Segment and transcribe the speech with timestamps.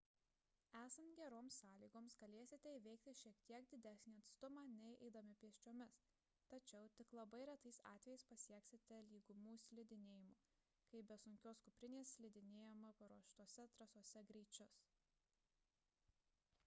[0.77, 5.97] esant geroms sąlygoms galėsite įveikti šiek tiek didesnį atstumą nei eidami pėsčiomis
[6.53, 10.31] tačiau tik labai retais atvejais pasieksite lygumų slidinėjimo
[10.95, 14.81] kai be sunkios kuprinės slidinėjama paruoštose trasose greičius